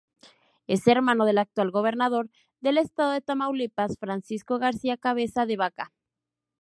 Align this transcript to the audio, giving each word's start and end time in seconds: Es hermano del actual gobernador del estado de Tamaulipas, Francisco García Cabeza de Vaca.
Es 0.65 0.87
hermano 0.87 1.25
del 1.25 1.37
actual 1.37 1.69
gobernador 1.69 2.31
del 2.59 2.79
estado 2.79 3.11
de 3.11 3.21
Tamaulipas, 3.21 3.97
Francisco 3.99 4.57
García 4.57 4.97
Cabeza 4.97 5.45
de 5.45 5.57
Vaca. 5.57 5.93